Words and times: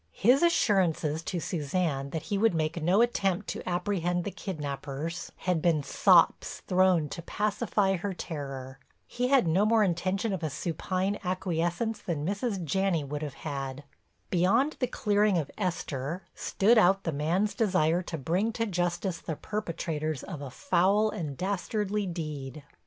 His 0.17 0.41
assurances 0.41 1.21
to 1.25 1.39
Suzanne 1.39 2.09
that 2.09 2.23
he 2.23 2.37
would 2.39 2.55
make 2.55 2.81
no 2.81 3.01
attempt 3.03 3.47
to 3.49 3.69
apprehend 3.69 4.23
the 4.23 4.31
kidnapers 4.31 5.31
had 5.35 5.61
been 5.61 5.83
sops 5.83 6.61
thrown 6.61 7.07
to 7.09 7.21
pacify 7.21 7.97
her 7.97 8.11
terror. 8.11 8.79
He 9.05 9.27
had 9.27 9.45
no 9.47 9.63
more 9.63 9.83
intention 9.83 10.33
of 10.33 10.41
a 10.41 10.49
supine 10.49 11.19
acquiescence 11.23 11.99
than 11.99 12.25
Mrs. 12.25 12.63
Janney 12.63 13.03
would 13.03 13.21
have 13.21 13.35
had. 13.45 13.83
Beyond 14.31 14.77
the 14.79 14.87
clearing 14.87 15.37
of 15.37 15.51
Esther, 15.55 16.23
stood 16.33 16.79
out 16.79 17.03
the 17.03 17.11
man's 17.13 17.53
desire 17.53 18.01
to 18.01 18.17
bring 18.17 18.51
to 18.53 18.65
justice 18.65 19.19
the 19.19 19.35
perpetrators 19.35 20.23
of 20.23 20.41
a 20.41 20.49
foul 20.49 21.11
and 21.11 21.37
dastardly 21.37 22.07
deed. 22.07 22.63